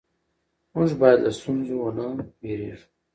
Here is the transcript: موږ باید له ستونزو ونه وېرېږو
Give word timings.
موږ 0.73 0.89
باید 1.01 1.19
له 1.25 1.31
ستونزو 1.37 1.75
ونه 1.81 2.05
وېرېږو 2.41 2.85